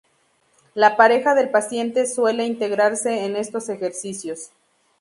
La 0.73 0.97
pareja 0.97 1.35
del 1.35 1.51
paciente 1.51 2.07
suele 2.07 2.43
integrarse 2.47 3.23
en 3.23 3.35
estos 3.35 3.69
ejercicios. 3.69 4.49